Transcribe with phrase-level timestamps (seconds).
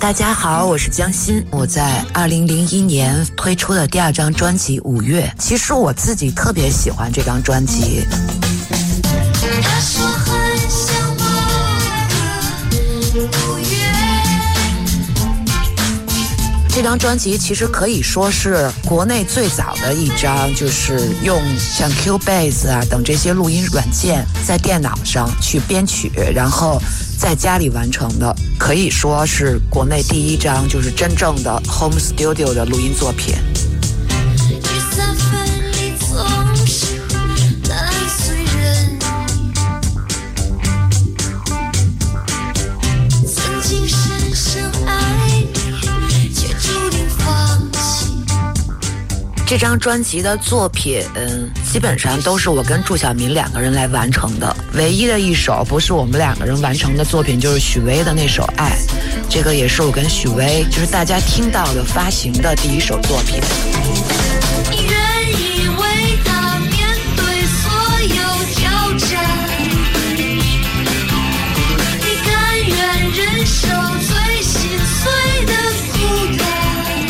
[0.00, 1.44] 大家好，我是江欣。
[1.50, 8.06] 我在二零零一年推出的第二张专辑《五月》，其实我自己特别喜欢这张专辑。
[16.78, 26.80] 这张专辑其实可以说是国内最早的一张，就是用像 Q Base 啊等这些录音软件在电脑上去编曲，然后。
[27.18, 33.34] 在家里完成的，可以说是国内第一张就是真正的 home studio 的录音作品。
[49.48, 51.02] 这张专辑的作品，
[51.72, 54.54] 基本上都是我跟祝晓明两个人来完成的。
[54.74, 58.72] 唯一的一首不是我们两个人完成的作品，就是许巍的那首《爱》，
[59.26, 63.40] 这个也是我跟许巍，就是大家听到的发行的第一首作品。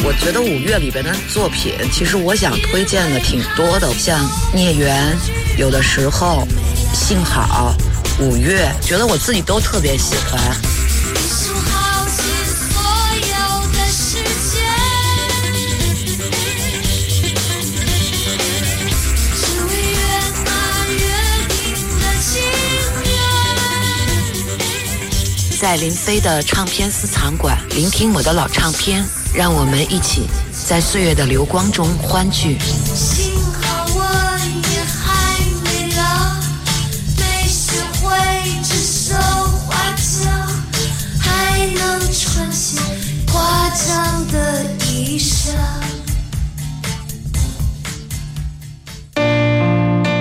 [0.08, 4.18] 我觉得五月里边的作品，其实我想推荐的挺多的，像
[4.54, 5.14] 孽缘，
[5.58, 6.48] 有的时候，
[6.94, 7.74] 幸好，
[8.18, 10.40] 五月，觉得我自己都特别喜欢。
[25.60, 29.04] 在林飞的唱片私藏馆，聆听我的老唱片。
[29.34, 30.26] 让我们一起
[30.66, 32.58] 在岁月的流光中欢聚。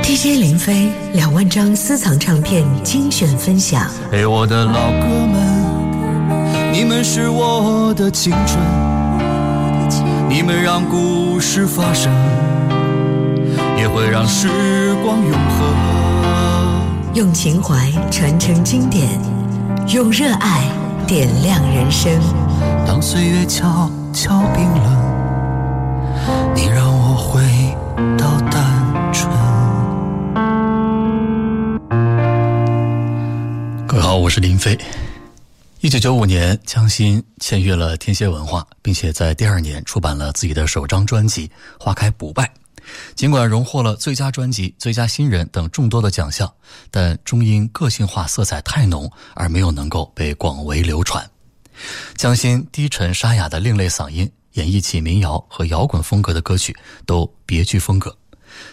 [0.03, 3.89] DJ 林飞两万张私藏唱片精选分享。
[4.11, 8.86] 嘿，我的老哥们，你们是我的青春。
[10.47, 12.09] 你们让故事发生，
[13.77, 14.47] 也会让时
[15.03, 15.59] 光永恒。
[17.13, 19.09] 用情怀传承经典，
[19.89, 20.63] 用热爱
[21.05, 22.17] 点亮人生。
[22.87, 24.95] 当岁月悄悄冰冷，
[26.55, 27.43] 你让我回
[28.17, 28.63] 到单
[29.11, 29.29] 纯。
[33.85, 34.79] 各位好，我是林飞。
[35.87, 41.47] 一九九五年，江心签约了天蝎文化，并且在第二年出版了自己的首张专辑
[41.79, 42.43] 《花开不败》。
[43.15, 46.53] 尽管荣获了最佳专辑、最佳新人等众多的奖项，
[46.91, 51.25] 但终因个性化色彩太浓而没有能够被广为流传。
[52.17, 56.75] 江心低沉沙哑的另类嗓音，演绎起民谣和摇滚风格的歌曲，
[57.05, 58.13] 都别具风格。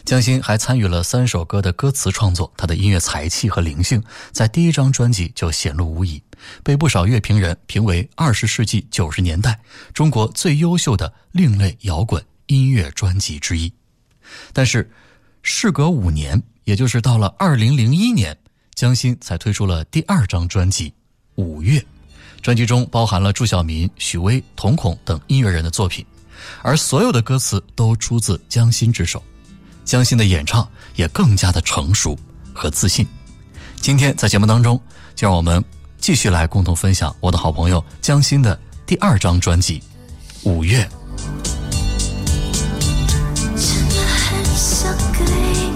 [0.04, 6.22] 江心还参与了三首歌的歌词创作，他的音乐才气和灵性在第一张专辑就显露无遗，
[6.62, 9.58] 被不少乐评人评为二十世纪九十年代
[9.94, 13.72] 中国最优秀的另类摇滚音乐专辑之一。
[14.52, 14.90] 但是，
[15.42, 18.36] 事隔五年，也就是到了二零零一年，
[18.74, 20.90] 江心才推出了第二张专辑
[21.36, 21.80] 《五月》，
[22.42, 26.04] 专辑中包含了祝晓民、许巍、瞳孔等音乐人的作品，
[26.60, 29.22] 而所有的歌词都出自江心之手。
[29.84, 32.18] 江心的演唱也更加的成熟
[32.52, 33.06] 和自信。
[33.80, 34.80] 今天在节目当中，
[35.14, 35.62] 就让我们
[35.98, 39.80] 继续来共同分享我的好朋友江心的第二张专辑
[40.48, 40.82] 《五月》。
[43.56, 45.72] 真的很想给你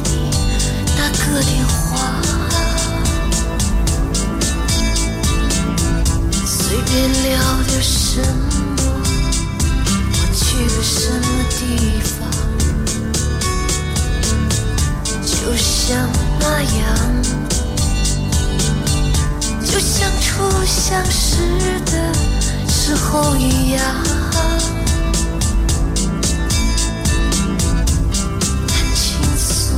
[0.96, 2.20] 打个电话，
[6.46, 8.67] 随便聊点什么，
[15.88, 16.06] 像
[16.38, 17.22] 那样
[19.64, 21.40] 就像初相识
[21.86, 22.12] 的
[22.68, 23.82] 时候一样
[28.94, 29.74] 倾诉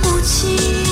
[0.00, 0.87] 不尽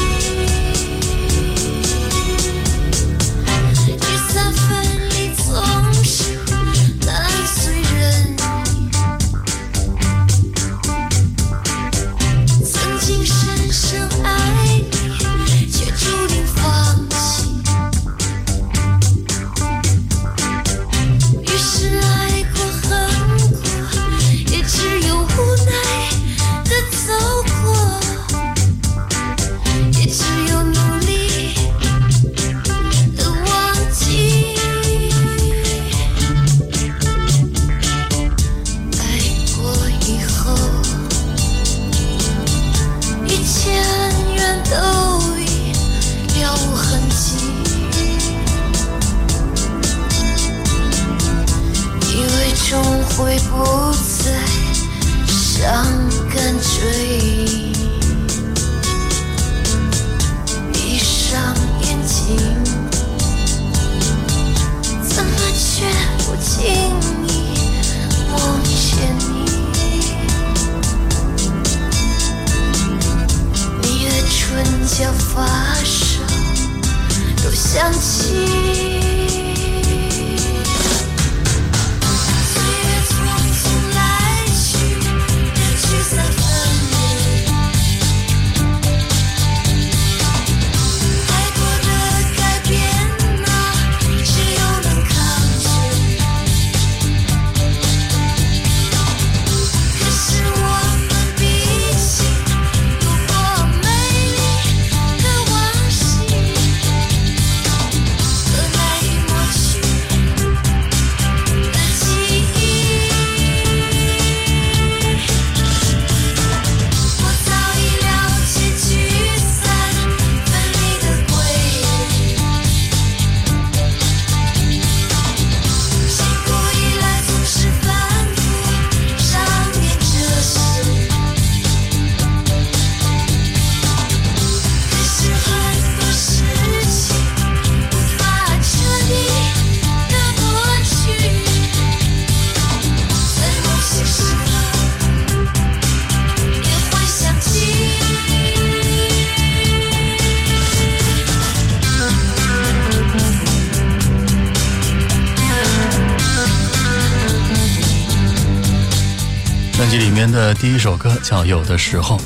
[159.99, 162.19] 辑里面的第一首歌叫《有的时候》，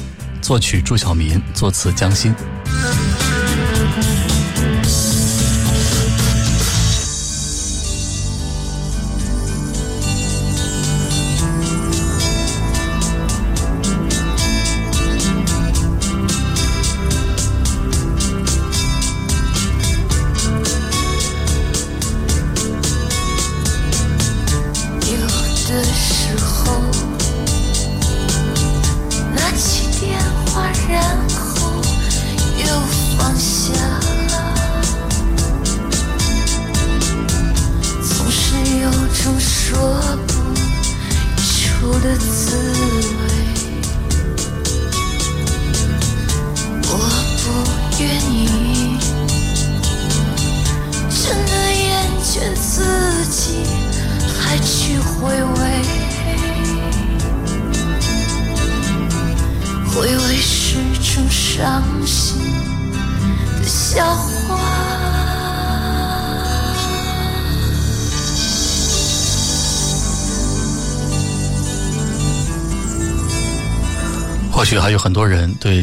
[0.42, 2.34] 作曲朱晓明，作词江心。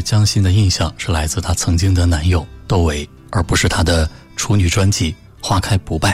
[0.08, 5.12] 江心的印象是来自她曾经的男友窦唯，而不是她的处女专辑
[5.42, 6.12] 《花开不败》。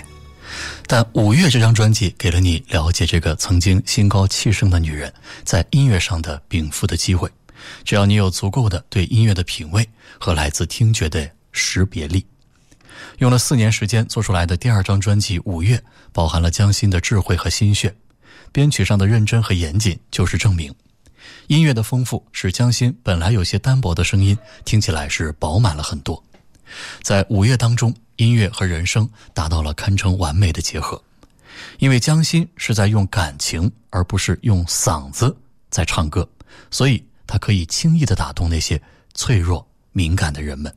[0.88, 5.14] 但《五月》这张专辑给了你了解这个曾经心高气盛的女人
[5.44, 7.30] 在音乐上的禀赋的机会。
[7.84, 9.88] 只要你有足够的对音乐的品味
[10.18, 12.26] 和来自听觉的识别力，
[13.18, 15.76] 用了四年时间做出来的第二张专辑《五月》，
[16.12, 17.94] 包含了江心的智慧和心血，
[18.50, 20.74] 编曲上的认真和严谨就是证明。
[21.46, 26.22] 音乐的丰富使江心本来有些单薄的声音听起来是饱满了很多。
[27.02, 31.00] 在五月当中，音乐和人声达到了堪称完美的结合。
[31.78, 35.34] 因为江心是在用感情，而不是用嗓子
[35.70, 36.28] 在唱歌，
[36.70, 38.80] 所以他可以轻易地打动那些
[39.14, 40.74] 脆弱敏感的人们。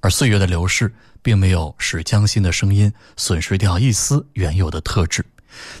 [0.00, 5.24] 而岁月的流逝，并没有使江心的声音损失掉一丝原有的特质。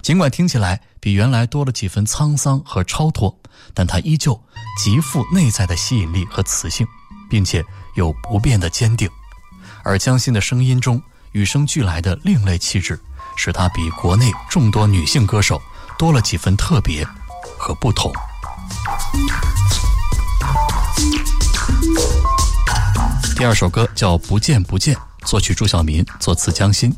[0.02, 3.38] 尽管听起来比原来多了几分沧桑和超脱，
[3.72, 4.42] 但它依旧
[4.82, 6.86] 极富内在的吸引力和磁性，
[7.28, 7.64] 并且
[7.94, 9.08] 有不变的坚定。
[9.82, 11.02] 而江心的声音中
[11.32, 12.98] 与生俱来的另类气质，
[13.36, 15.60] 使她比国内众多女性歌手
[15.98, 17.06] 多了几分特别
[17.58, 18.12] 和不同。
[23.36, 24.94] 第二首歌叫《不见不见》，
[25.26, 26.94] 作曲朱晓民，作词江心。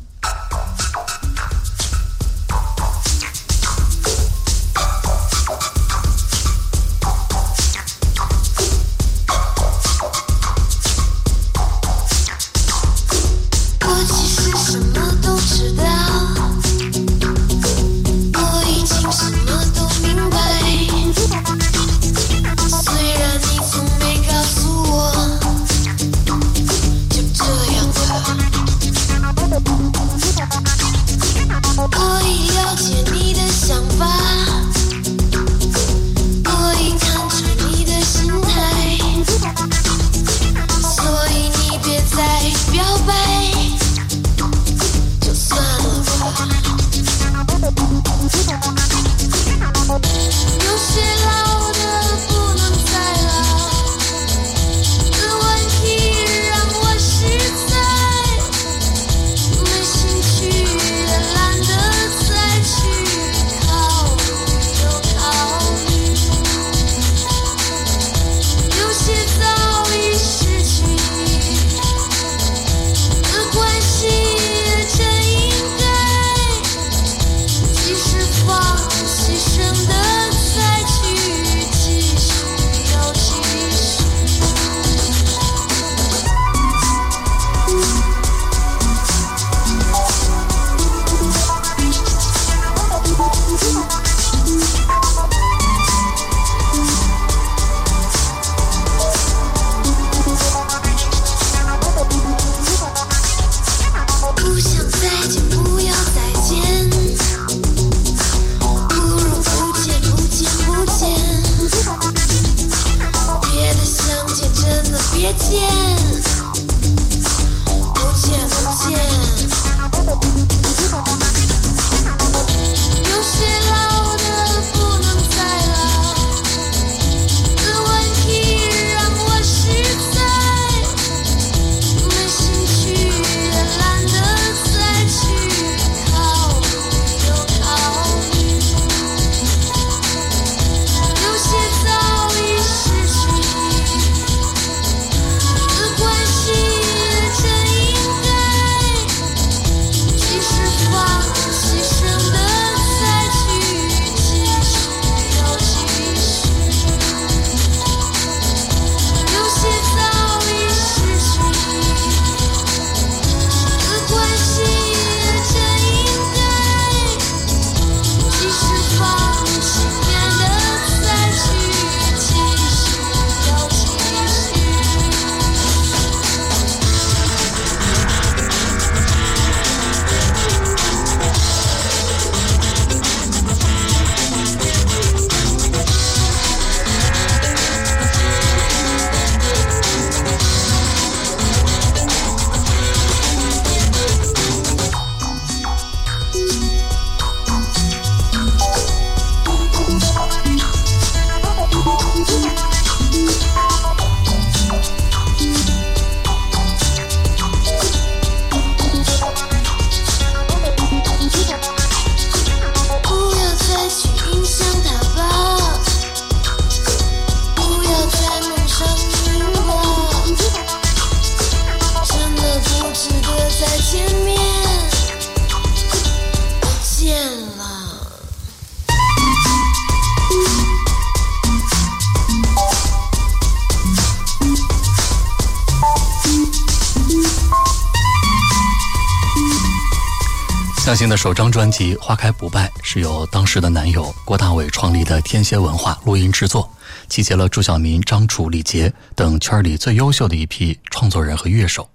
[240.87, 246.71] 江心的首张专辑《花开不败》是由当时的男友郭大伟创立的天蝎文化录音制作，
[247.09, 251.89] 集结了朱晓明、张楚、李杰等圈里最优秀的一批创作人和乐手。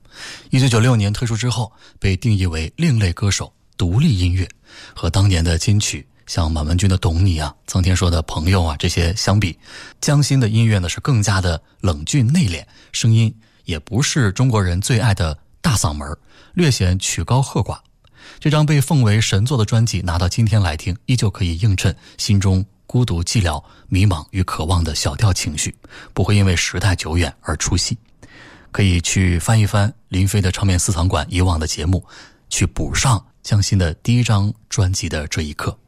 [0.51, 4.47] 一九九六年推出之后，被定义为另类歌手、独立音乐，
[4.95, 9.59] 和当年的金曲像满文军的《懂你》啊、曾天说的《朋友》啊这些相比，
[10.03, 13.35] 江心的音乐呢是更加的冷峻内敛，声音
[13.65, 16.15] 也不是中国人最爱的大嗓门，
[16.53, 17.79] 略显曲高和寡。
[18.41, 25.75] 这张被奉为神作的专辑拿到今天来听，依旧可以映衬心中孤独、寂寥、迷茫与渴望的小调情绪，
[26.13, 27.97] 不会因为时代久远而出戏。
[28.71, 32.05] 可以去翻一翻林飞的唱片私藏馆以往的节目，
[32.49, 35.79] 去补上江心的第一张专辑的这一刻。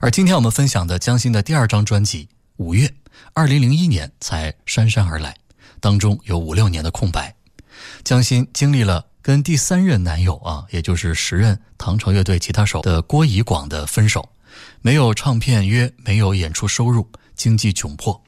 [0.00, 2.24] 而今天我们分享的江心的第二张专辑
[2.56, 2.86] 《五月》，
[3.32, 5.34] 二零零一年才姗姗而来，
[5.80, 7.34] 当中有五六年的空白。
[8.04, 14.28] 江心经历了跟第三任男友啊，也就是时任唐朝乐队吉他手的郭怡广的分手，
[14.80, 18.22] 没有唱片约，没有演出收入，经济窘迫。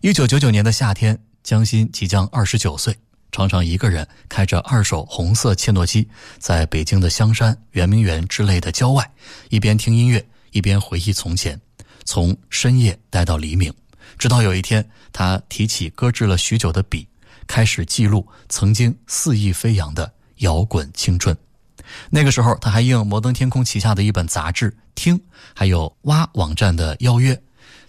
[0.00, 2.96] 一九九九年的夏天，江欣即将二十九岁。
[3.30, 6.08] 常常一个人开着二手红色切诺基，
[6.38, 9.10] 在北京的香山、圆明园之类的郊外，
[9.50, 11.60] 一边听音乐，一边回忆从前，
[12.04, 13.72] 从深夜待到黎明，
[14.18, 17.06] 直到有一天，他提起搁置了许久的笔，
[17.46, 21.36] 开始记录曾经肆意飞扬的摇滚青春。
[22.10, 25.18] 那个时候，他还应摩登天空旗下的一本杂志《听》
[25.54, 27.40] 还有蛙网站的邀约，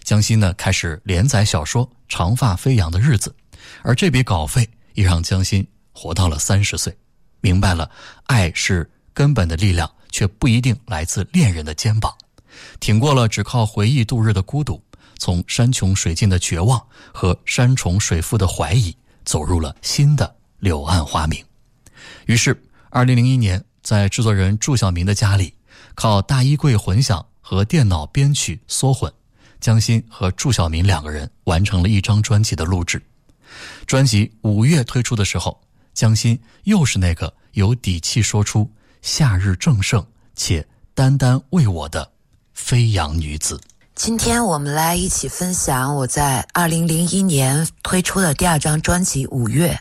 [0.02, 3.34] 江心呢开始连载小说《长发飞扬的日子》，
[3.82, 4.68] 而这笔稿费。
[4.94, 6.94] 也让江心活到了三十岁，
[7.40, 7.88] 明白了
[8.26, 12.12] 爱是根本的力量，却不一定来自恋人的肩膀。
[12.80, 14.82] 挺过了只靠回忆度日的孤独，
[15.18, 21.42] 从山穷水尽的绝望和山重水复的怀疑，走入了新的柳暗花明。
[22.26, 25.54] 于是，二零零一年，在制作人祝晓明的家里，
[25.94, 29.12] 靠大衣柜混响和电脑编曲缩混，
[29.60, 33.02] 江心和祝晓明两个人完成了一张专辑的录制。
[33.86, 35.60] 专辑五月推出的时候，
[35.92, 38.70] 江心又是那个有底气说出
[39.02, 42.10] “夏日正盛”且单单为我的
[42.54, 43.60] 飞扬女子。
[43.96, 49.72] 今天我们来一起分享我在二零零一年推出的第二张专辑《五月》。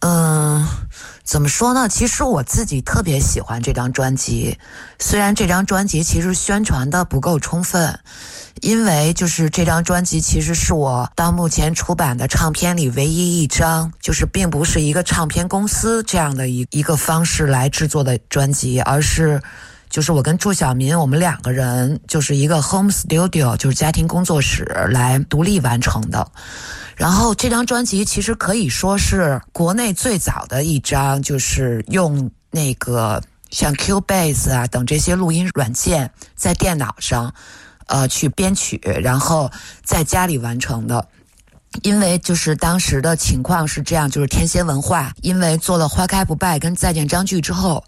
[0.00, 0.66] 嗯，
[1.28, 1.90] 怎么说呢？
[1.90, 4.56] 其实我自己特别喜欢这张专辑，
[4.98, 8.00] 虽然这张专辑其实宣传的不够充分，
[8.62, 19.38] 因为就是这张专辑其实是我到目前出版的唱片里唯一一张，就是并不是一个唱片公司这样的一一个方式来制作的专辑，而是
[19.90, 26.26] 就是我跟祝晓明我们两个人就是一个 home studio，就是家庭工作室来独立完成的。
[26.98, 37.32] 然后这张专辑其实可以说是国内最早的一张，就是用那个像 Cubase 啊等这些录音软件在电脑上，
[37.86, 39.48] 呃去编曲，然后
[39.84, 41.06] 在家里完成的。
[41.82, 47.84] 因为就是当时的情况是这样，就是天蝎文化因为做了《花开不败》跟《再见张炬》之后。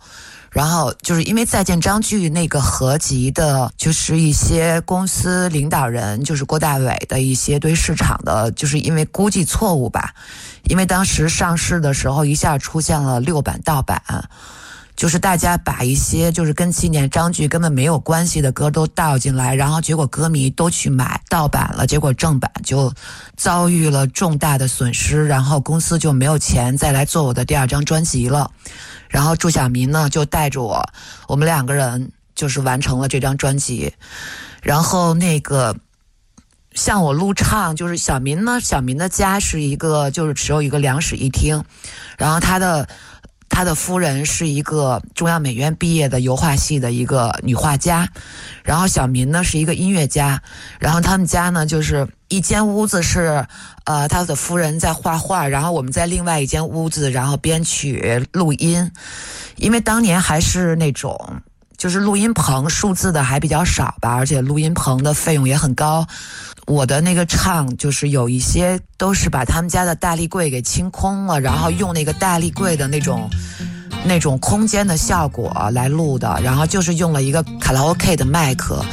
[0.51, 10.13] 然后就是因为再见张炬那个合集的，就是一些公司领导人，就是郭大伟的一些对市场的，就是因为估计错误吧，
[10.65, 14.03] 因为当时上市的时候一下出现了六版盗版，
[15.01, 22.93] 就是大家把一些就是跟纪念张炬根本没有关系的歌都倒进来，然后结果歌迷都去买盗版了，结果正版就
[23.35, 28.51] 遭遇了重大的损失，然后公司就没有钱再来做我的第二张专辑了。
[29.09, 30.87] 然后祝小明呢就带着我，
[31.27, 33.95] 我们两个人就是完成了这张专辑。
[34.61, 35.75] 然后那个
[36.75, 41.65] 像我录唱，就是小明呢，小明的家是一个就是只有一个两室一厅，
[42.19, 42.87] 然后他的
[43.51, 48.09] 他的夫人是一个中央美院毕业的油画系的一个女画家，
[48.65, 50.43] 然后小明呢是一个音乐家，
[50.79, 53.47] 然后他们家呢就是一间屋子是。
[53.85, 58.89] 呃，他的夫人在画画，然后我们在另外一间屋子，然后编曲录音。
[59.57, 61.19] 因为当年还是那种，
[61.81, 66.07] 就是录音棚数字的还比较少吧，而且录音棚的费用也很高。
[66.67, 73.31] 我的那个唱就是有一些都是把他们家的大立柜给清空了，然后用那个大立柜的那种
[74.05, 78.85] 那种空间的效果来录的，然后就是用了一个卡拉 OK 的麦克。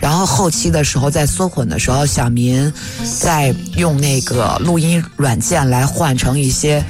[0.00, 2.72] 然后后期的时候，在缩混的时候，小民
[3.20, 6.84] 在用那个录音软件来换成一些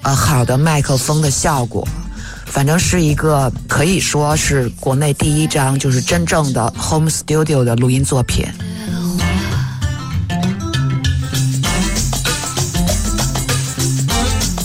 [0.00, 1.86] 呃好的麦克风的效果，
[2.46, 8.46] 反正是一个可以说是国内第一张就是真正的 home studio 的录音作品。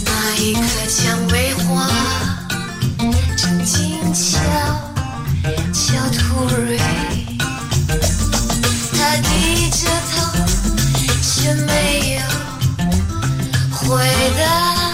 [0.05, 1.89] 那一颗蔷薇花，
[3.35, 4.39] 真静悄，
[5.73, 6.79] 小兔蕊，
[8.93, 10.17] 他低着头，
[11.21, 12.21] 却没有
[13.75, 13.97] 回
[14.37, 14.88] 答。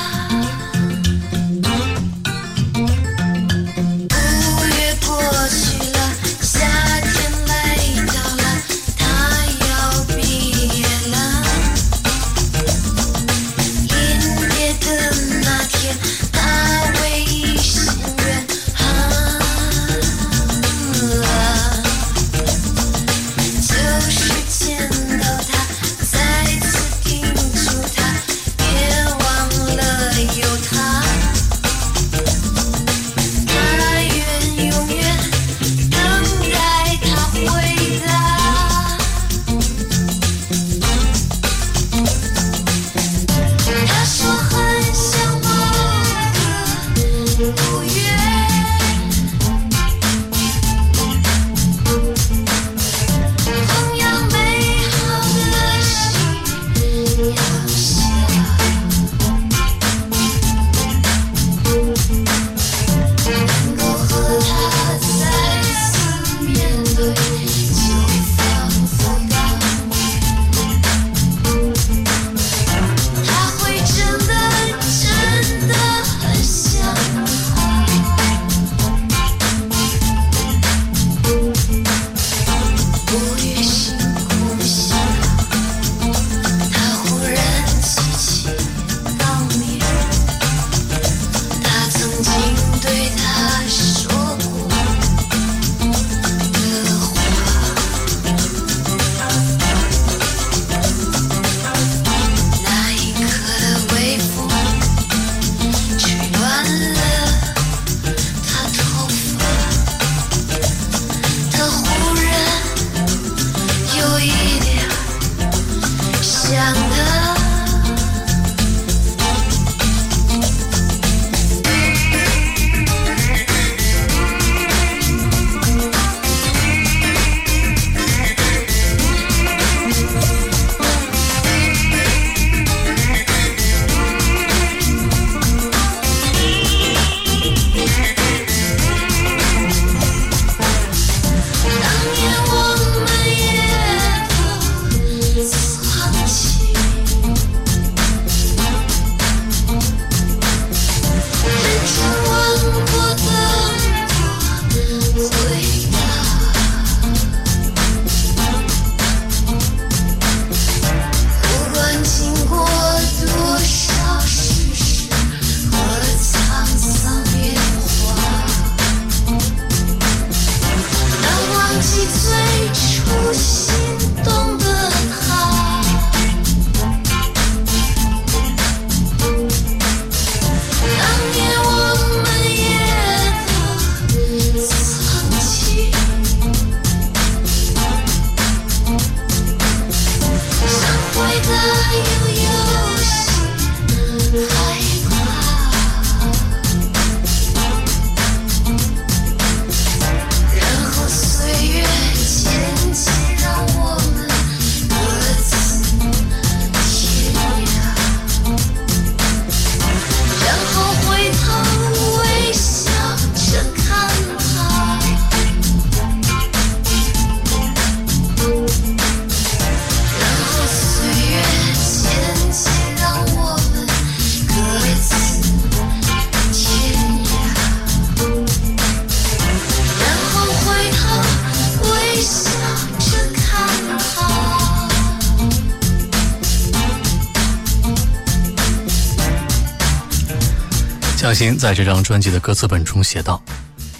[241.45, 243.39] 蒋欣在这张专辑的歌词本中写道：“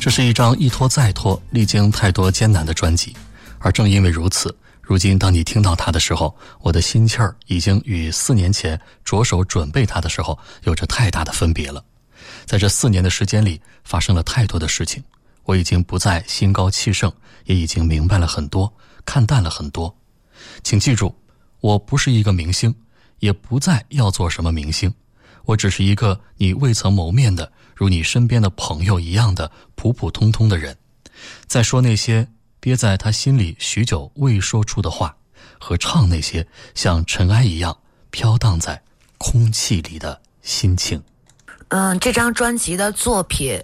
[0.01, 3.15] 这是一张一拖再拖、历经太多艰难的专辑，
[3.60, 11.86] 而正因为如此，如今当你听到它的时候，我的心气儿已经与四年前着手准备它的时候有着太大的分别了。
[12.47, 15.03] 在这四年的时间里，发生了太多的事情，
[15.43, 18.73] 我已经不再心高气盛，也已经明白了很多，
[19.05, 19.95] 看淡了很多。
[20.63, 21.15] 请记住，
[21.62, 22.73] 我不是一个明星，
[23.19, 24.91] 也不再要做什么明星。”
[25.45, 30.77] 我只是一个你未曾谋面的，如你身边的朋友一样的普普通通的人，
[31.47, 32.27] 在说那些
[32.60, 35.15] 憋在他心里许久未说出的话，
[35.60, 37.77] 和唱那些像尘埃一样
[38.10, 38.81] 飘荡在
[39.17, 41.01] 空气里的心情。
[41.69, 43.60] 嗯，这张专辑的作品，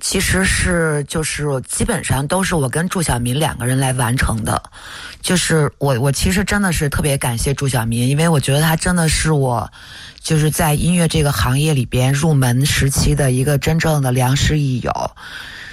[0.00, 4.62] 其实是就是基本上都是我跟祝晓明两个人来完成的，
[5.22, 9.70] 就是我我其实真的是特别感谢祝晓明，因为我觉得他真的是我
[10.20, 15.10] 就是在音乐这个行业里边入门时期的一个真正的良师益友，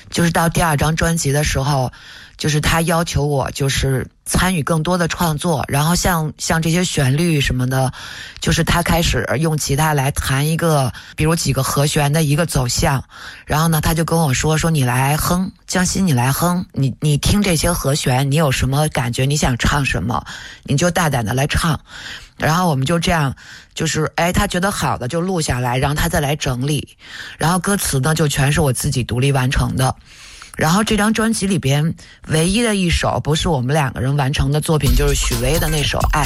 [0.10, 1.92] 就是到第二张专辑的时候。
[2.42, 7.94] 就是他要求我就是参与更多的创作，然后像像这些旋律什么的，
[8.40, 13.04] 就是他开始用吉他来弹一个，比如几个和弦的一个走向，
[13.46, 19.26] 然后呢，他就跟我说说你来哼，江心你来哼，你你听这些和弦，你有什么感觉？
[19.26, 20.26] 你想唱什么，
[20.64, 21.80] 你就大胆的来唱，
[22.40, 23.36] 然后我们就这样，
[23.76, 26.98] 就是哎，他觉得好的就录下来，然后他再来整理，
[27.38, 29.96] 然后歌词呢就全是我自己独立完成的。
[30.58, 31.94] 然后这张专辑里边
[32.28, 36.24] 唯一的一首不是我们两个人完成的作品，就是许巍的那首《爱》，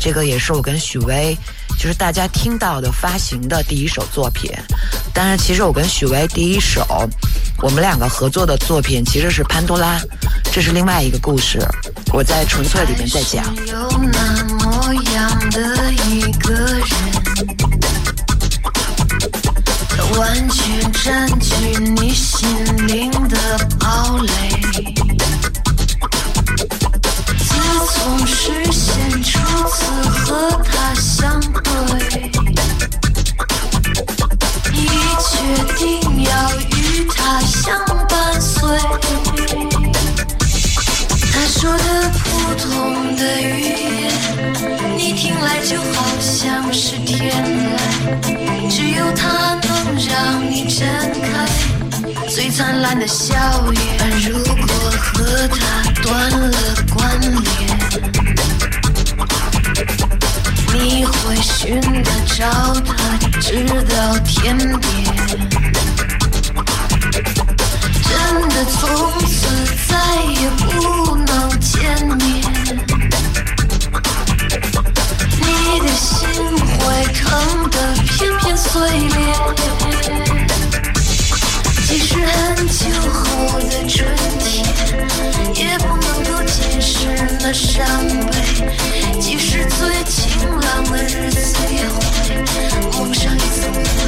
[0.00, 1.36] 这个也是我跟许巍，
[1.78, 4.50] 就是大家听到的发行的第一首作品。
[5.12, 6.86] 但是其实我跟许巍第一首
[7.62, 9.98] 我们两个合作的作品其实是《潘多拉》，
[10.52, 11.58] 这是另外一个故事，
[12.12, 13.44] 我在纯粹里面在讲。
[13.66, 17.65] 有那么样的一个人，
[19.96, 21.54] 他完全占据
[21.98, 22.46] 你心
[22.86, 23.36] 灵的
[23.80, 24.30] 堡垒。
[27.38, 27.54] 自
[27.92, 32.30] 从视线初次和他相对，
[34.72, 34.86] 已
[35.22, 35.34] 决
[35.78, 36.30] 定要
[36.76, 39.05] 与他相伴随。
[41.58, 44.12] 说的普通的语言，
[44.98, 49.70] 你听来就好像是天籁，只有它能
[50.06, 50.86] 让你睁
[51.22, 51.48] 开
[52.28, 53.34] 最灿烂的笑
[53.72, 54.10] 颜。
[54.20, 54.68] 如果
[55.00, 56.52] 和它断了
[56.94, 57.34] 关联，
[60.74, 62.44] 你会寻得着
[62.84, 65.65] 它直到天边。
[68.26, 68.82] 真的从
[69.28, 69.46] 此
[69.86, 72.20] 再也不能见面，
[75.38, 75.46] 你
[75.78, 76.26] 的心
[76.58, 76.76] 会
[77.14, 77.22] 疼
[77.70, 79.16] 得片片碎裂。
[81.86, 82.74] 即使很久
[83.12, 84.04] 后的春
[84.40, 84.66] 天，
[85.54, 87.06] 也不能够解释
[87.40, 87.86] 那伤
[88.26, 88.32] 悲。
[89.20, 91.94] 即使最晴朗的日子，也会
[92.92, 94.02] 蒙上一层灰。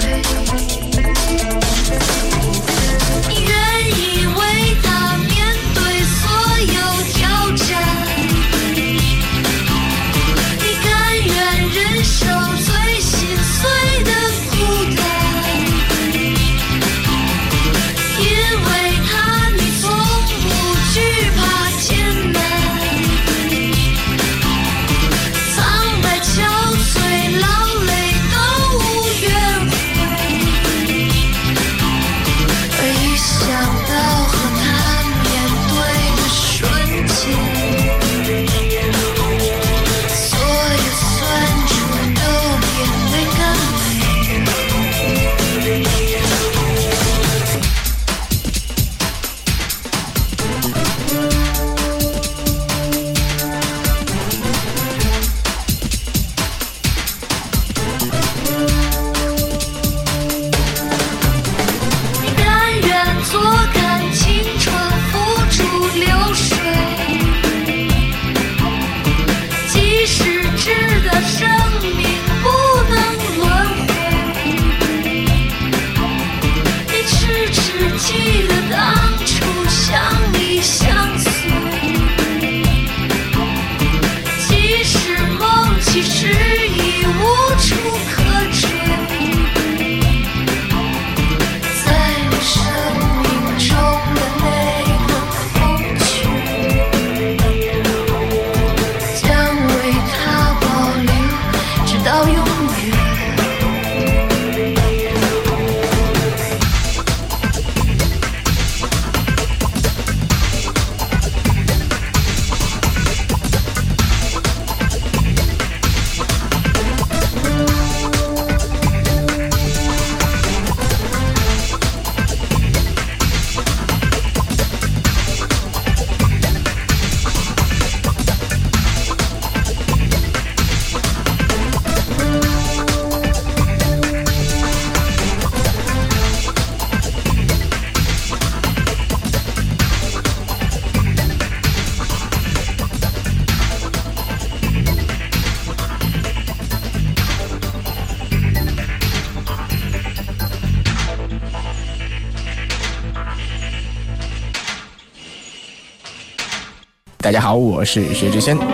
[157.49, 158.55] 好，我是薛之谦。
[158.59, 158.69] 扔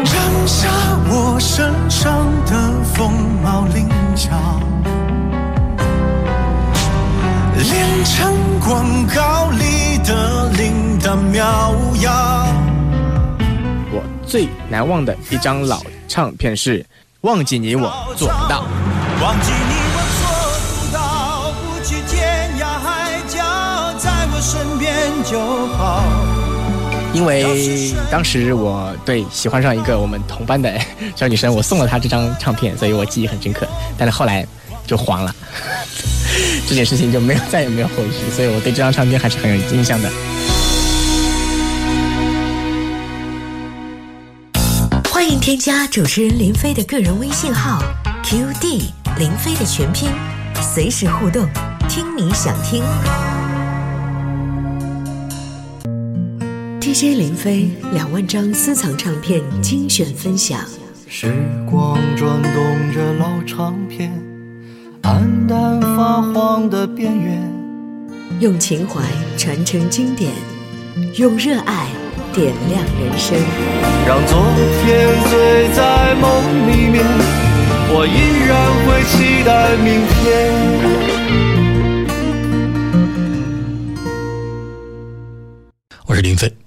[0.49, 0.69] 下
[1.07, 3.09] 我身上的凤
[3.41, 4.33] 毛麟角，
[7.55, 12.47] 练成广告里的灵丹妙药。
[13.93, 16.81] 我最难忘的一张老唱片是
[17.21, 18.63] 《忘记你我做不到》。
[19.23, 20.27] 忘记你我做
[20.75, 23.39] 不到，不去天涯海角，
[23.99, 25.39] 在我身边就
[25.77, 26.24] 好。
[27.15, 30.79] 因为当时我对喜欢上一个我们同班的
[31.15, 33.67] 小女生，我送了她这张唱片，所以我记忆很深刻。
[33.97, 34.45] 但是后来
[34.85, 35.35] 就黄了，
[36.69, 40.11] 这件事情就没有再也没有后续，所以我对这张唱片还是很有印象的。
[45.09, 47.81] 欢迎添加主持人林飞的个人微信号
[48.25, 48.83] QD
[49.19, 50.11] 林飞的全拼，
[50.61, 51.49] 随时互动，
[51.89, 52.83] 听你想听。
[56.95, 60.61] DJ 林飞两万张私藏唱片精选分享，
[61.09, 61.27] 时
[61.69, 64.13] 光转动着老唱片，
[65.03, 67.53] 黯淡发黄的边缘。
[68.39, 69.03] 用情怀
[69.37, 70.31] 传承经典，
[71.17, 71.89] 用热爱
[72.33, 73.37] 点亮人生。
[74.07, 74.41] 让昨
[74.85, 77.05] 天醉在梦里面，
[77.91, 80.23] 我依然会期待明天。
[86.07, 86.64] 我是林飞。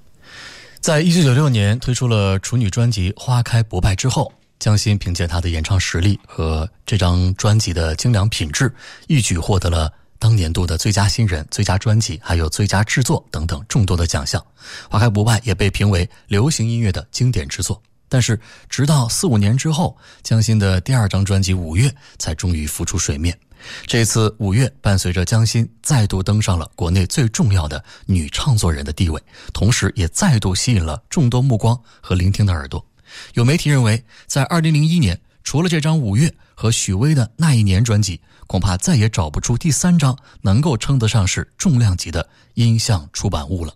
[0.88, 8.74] 在一九九六年推出了处女专辑《花开不败》之后，江心凭借她的演唱实力和这张专辑的精良品质，
[9.08, 14.42] 一举获得了当年度的最佳新人、最佳专辑，还有最佳制作等等众多的奖项。
[14.90, 17.84] 《花开不败》也被评为流行音乐的经典之作。
[18.08, 23.38] 但是，直到四五年之后，江心的第二张专辑《五月》才终于浮出水面。
[23.86, 29.22] 这次五月伴随着江心再度登上了国内最重要的女唱作人的地位，
[29.54, 32.86] 同时也再度吸引了众多目光和聆听的耳朵。
[33.34, 43.74] 有媒体认为，在二零零一年，除了这张五月和许巍的那一年专辑，恐怕再也找不出第三张能够称得上是重量级的音像出版物了。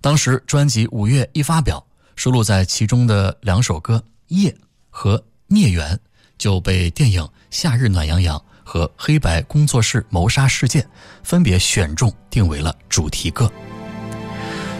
[0.00, 1.84] 当时专辑五月一发表，
[2.16, 3.96] 收录在其中的两首歌
[4.28, 4.50] 《夜》
[4.90, 5.96] 和《孽缘》
[6.36, 8.38] 就被电影《夏日暖洋洋》。
[8.68, 10.86] 和黑白工作室谋杀事件
[11.22, 13.50] 分别选中定为了主题歌。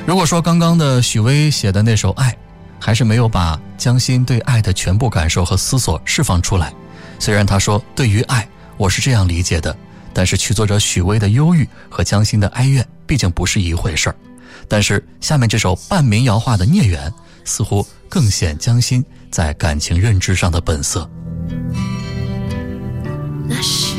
[0.07, 2.31] 如果说刚刚的许巍写的那首《爱》，
[2.79, 6.71] 还是没有把江心对爱的全部感受和思索释放出来，
[7.19, 8.47] 虽然他说对于爱
[8.77, 9.75] 我是这样理解的，
[10.13, 14.17] 但是曲作者许巍的忧郁和江心的哀怨毕竟不是一回事儿。
[14.69, 17.11] 但是下面这首半民谣化的《孽缘》，
[17.43, 21.11] 似乎更显江心在感情认知上的本色。
[23.51, 23.98] 那是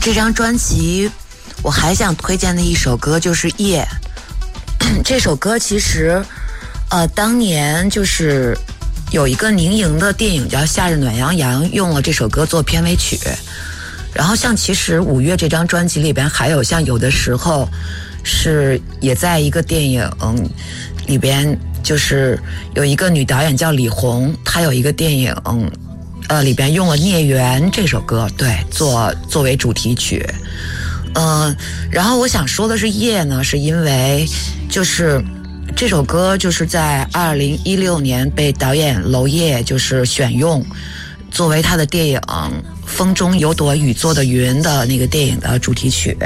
[0.00, 1.10] 这张专辑
[1.62, 3.86] 我还想推荐的一首歌就是《夜》，
[5.04, 6.24] 这首歌其实
[6.88, 8.56] 呃当年就是
[9.10, 13.18] 有一个宁莹的电影叫《夏日暖洋洋》，用了这首歌做片尾曲。
[14.14, 17.68] 然后像其实五月这张专辑里边还有像有的时候
[18.24, 20.10] 是也在一个电影
[21.06, 22.40] 里边，就是
[22.74, 25.34] 有一个女导演叫李红，她有一个电影
[26.30, 30.24] 呃里边用了《孽缘》这首歌，对，做作为主题曲。
[31.14, 31.54] 嗯，
[31.90, 34.24] 然后我想说的是《夜》呢，是因为
[34.68, 35.20] 就是
[35.74, 40.64] 这首歌就是在二零一六年被导演娄烨就是选用
[41.32, 42.20] 作为他的电影。
[42.86, 46.16] 风中有朵雨做的云的那个电影的主题曲，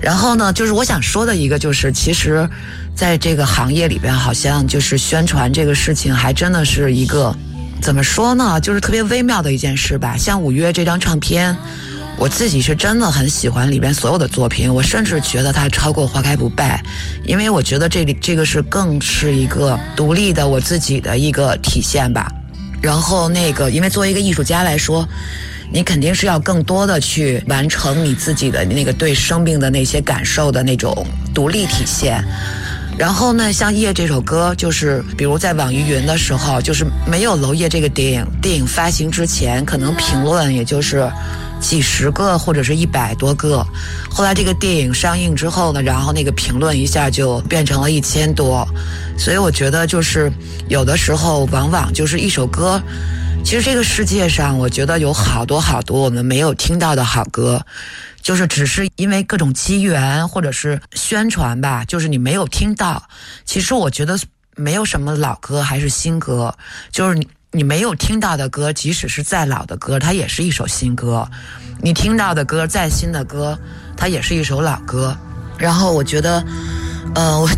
[0.00, 2.48] 然后呢，就是我想说的一个，就是其实，
[2.94, 7.32] 在这个行业里边，好像就是宣传这个事情，还真的是一个
[7.80, 10.16] 怎么说呢，就是特别微妙的一件事吧。
[10.16, 11.56] 像五月这张唱片，
[12.18, 16.82] 我自己是真的很喜欢里边所有的作品，我甚至觉得它超过《花开不败》，
[17.28, 22.30] 因为我觉得这里这个是更是一个独立的我自己的一个体现吧。
[22.82, 25.06] 然后那个，因为作为一个艺术家来说。
[25.68, 31.04] 你肯定是要更多的去完成你自己的那个对生命的那些感受的那种
[31.34, 32.24] 独立体现。
[32.98, 41.06] 然后呢，像《夜》这首歌，就是比如在网易云的时候，就是没有娄烨这个电影电影发行之前，可能评论也就是
[41.60, 43.64] 几十个或者是一百多个。
[44.10, 48.66] 后来这个电影上映之后呢，然后那个评论一下就变成了一千多。
[49.18, 50.32] 所以我觉得，就是
[50.68, 52.80] 有的时候，往往就是一首歌。
[53.44, 57.64] 其实这个世界上，我觉得有好多好多我们没有听到的好歌，
[58.26, 63.00] 就是只是因为各种机缘或者是宣传吧，就是你没有听到。
[63.44, 64.18] 其实我觉得
[64.56, 66.52] 没有什么老歌还是新歌，
[66.90, 71.24] 就是你你没有听到的歌，即使是再老的歌，它也是一首新歌；
[71.80, 73.56] 你听到的歌再新的歌，
[73.96, 75.16] 它也是一首老歌。
[75.56, 76.44] 然后我觉得，
[77.14, 77.48] 呃，我。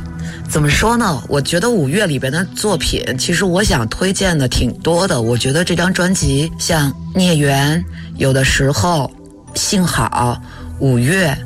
[0.51, 1.23] 怎么说呢？
[1.29, 5.21] 我觉得五月里边的作品，其实我想推荐的挺多的。
[5.21, 7.79] 我觉得这张专辑像《孽缘》，
[8.17, 9.11] 有的时候，
[9.59, 10.41] 幸好，
[10.79, 11.37] 五月，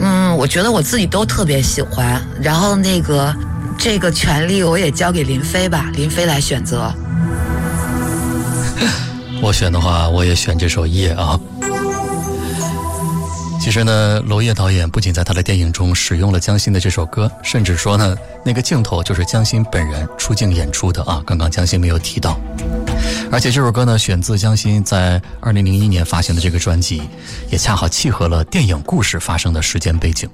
[0.00, 2.20] 嗯，我觉得我自己都特别喜欢。
[2.42, 3.32] 然后那个
[3.78, 6.92] 这个权利我也交给林飞吧，林飞来选择。
[9.40, 11.38] 我选的话，我也选这首《夜》啊。
[13.60, 21.22] 其实呢，娄烨导演不仅在他的电影中使用了江心的这首歌，甚至说呢，那个镜头就是江心本人出镜演出的啊。
[21.24, 22.38] 刚刚江心没有提到，
[23.30, 27.02] 而且这首歌呢，选自江心在二零零一年发行的这个专辑，
[27.50, 30.28] 也恰好契合了电影故事发生的时间背景。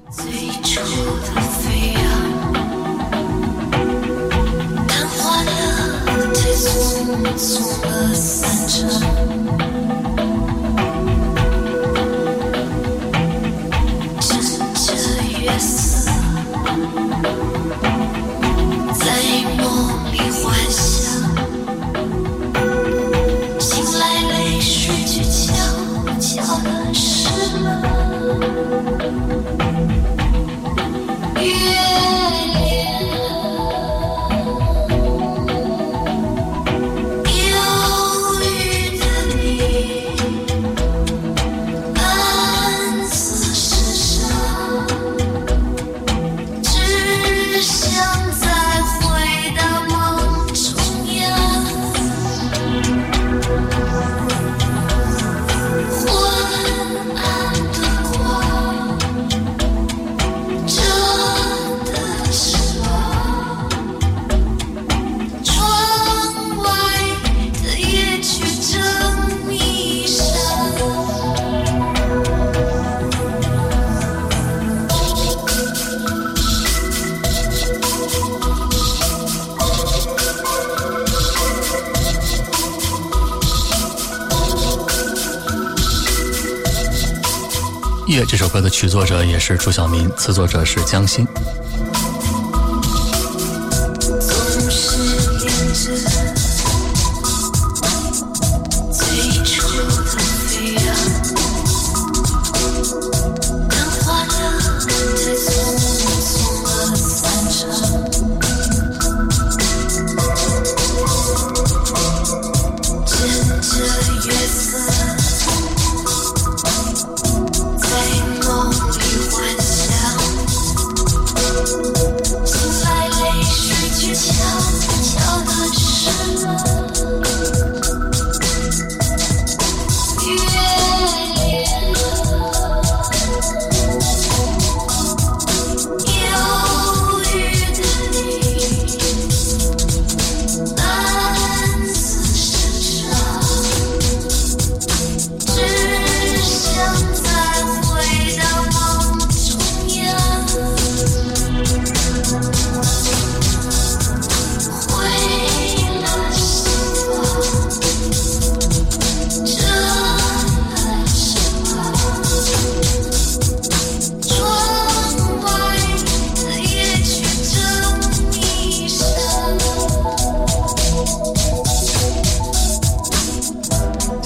[88.23, 91.27] 这首歌的曲作者也是朱晓明，词作者是江心。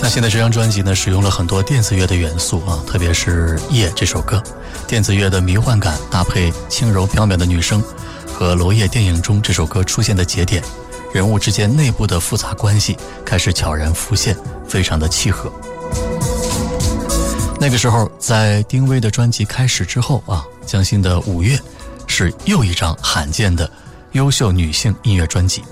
[0.09, 4.41] 现在这张专辑呢，使用了很多电子乐的元素啊，特别是《夜》这首歌，
[4.87, 7.81] 电子乐的迷幻感搭配轻柔飘渺的女声，
[8.33, 10.63] 和娄烨电影中这首歌出现的节点，
[11.13, 14.35] 人物之间内部的复杂关系开始悄然浮现，
[14.67, 15.51] 非常的契合。
[17.59, 21.55] 那个时候，在丁薇的专辑开始之后啊，江心的《五月》
[22.07, 23.69] 是又一张罕见的
[24.13, 25.63] 优秀女性音乐专辑。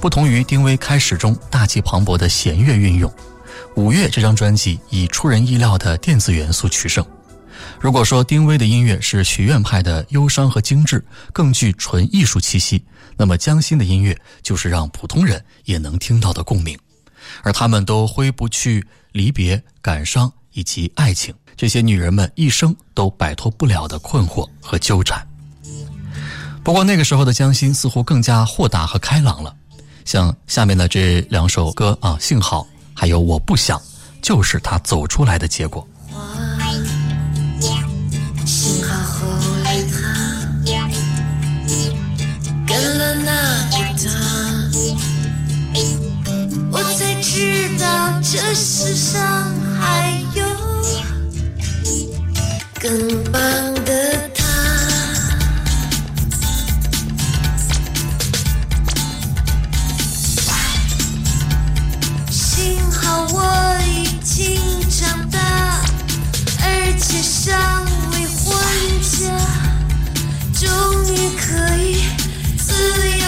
[0.00, 3.10] 不同于丁薇开始中大气磅礴的弦乐运用，
[3.76, 7.04] 《五月》这张专辑以出人意料的电子元素取胜。
[7.80, 12.84] 如果说丁薇的音乐是学院派的忧伤和精致，更具纯艺术气息，
[13.16, 16.78] 那么江心的音乐就是让普通人也能听到的共鸣。
[17.42, 20.32] 而他们都挥不去离别、感伤。
[20.54, 25.26] 以及爱情，这些女人们一生都摆脱不了的困惑和纠缠。
[26.62, 29.56] 不过那个时候的江心似乎更加豁达和开朗了，
[30.04, 33.80] 像下面的这两首歌啊，幸好还有我不想，
[34.20, 35.86] 就是他走出来的结果。
[38.46, 39.26] 幸好后
[39.64, 39.96] 来他
[42.66, 43.32] 跟了那
[43.70, 44.08] 个他，
[46.70, 49.20] 我才知道这世上
[49.80, 50.44] 还有
[52.80, 53.40] 更棒
[53.84, 54.30] 的
[63.32, 63.36] 我
[63.84, 63.86] 已
[64.22, 65.38] 经长大，
[66.62, 66.66] 而
[66.98, 68.50] 且尚未婚
[69.02, 69.20] 嫁，
[70.58, 70.68] 终
[71.06, 72.04] 于可以
[72.58, 72.72] 自
[73.18, 73.26] 由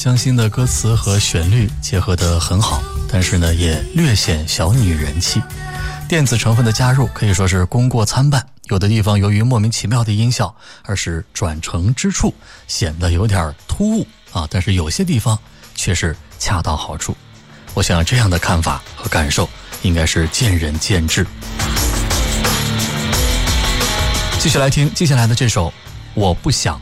[0.00, 5.42] 江心的歌词和旋律结合得很好，但是呢，也略显小女人气。
[6.08, 12.34] 电子成分的加入可以说是功过参半，有的地方由于莫名其妙的音效，而使转成之处
[12.66, 15.38] 显得有点突兀啊，但是有些地方
[15.74, 17.14] 却是恰到好处。
[17.74, 19.46] 我想这样的看法和感受
[19.82, 21.26] 应该是见仁见智。
[24.38, 25.68] 继续来听接下来的这首
[26.14, 26.78] 《我不想》，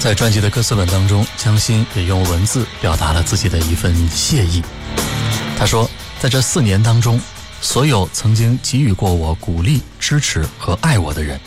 [0.00, 4.62] 在专辑的歌词本当中，江心也用文字表达了自己的一份谢意。
[5.58, 5.88] 他说，
[6.18, 7.20] 在这四年当中，
[7.60, 11.38] 所有曾经给予过我鼓励、支持和爱我的人，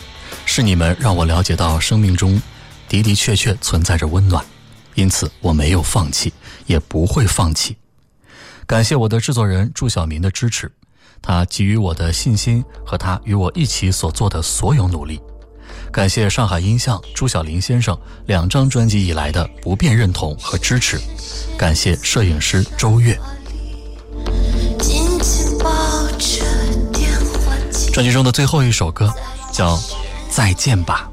[0.46, 2.40] 是你们让我了解到生命中
[2.88, 4.46] 的的确确存在着温暖，
[4.94, 6.32] 因此我没有放弃，
[6.68, 7.76] 也不会放弃。
[8.68, 10.72] 感谢我的制作人祝晓民的支持，
[11.24, 15.20] 他给予我的信心和他与我一起所做的所有努力。
[15.94, 21.00] 感谢上海音像朱晓林先生两张专辑以来的不变认同和支持，
[21.56, 23.16] 感谢摄影师周月。
[24.80, 25.70] 紧紧抱
[26.18, 26.44] 着
[26.92, 27.12] 电
[27.46, 29.14] 话机，专辑中的最后一首歌
[29.52, 29.78] 叫
[30.32, 31.08] 《再见吧》。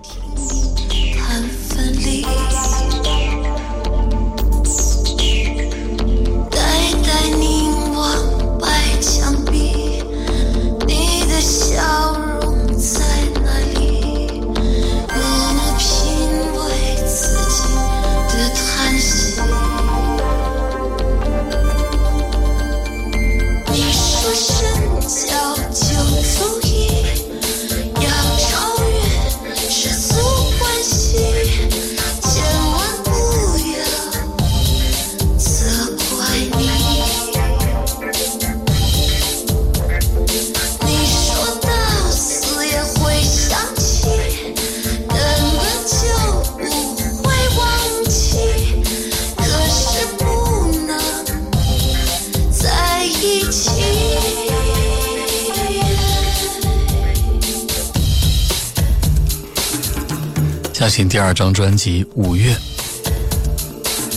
[60.81, 62.57] 再请第二张专辑《五月》，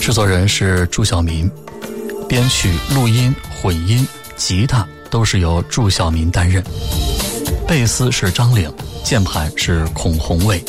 [0.00, 1.50] 制作人是朱晓明，
[2.26, 6.64] 编曲、录音、混音、吉他都是由朱晓明担任，
[7.68, 8.72] 贝斯是张岭，
[9.04, 10.64] 键盘是孔宏伟。